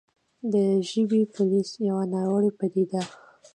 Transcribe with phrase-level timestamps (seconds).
[0.51, 0.53] د
[0.89, 3.01] «ژبې پولیس» يوه ناوړې پديده